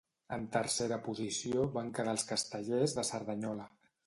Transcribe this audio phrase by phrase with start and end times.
[0.35, 3.71] En tercera posició van quedar els Castellers de Cerdanyola.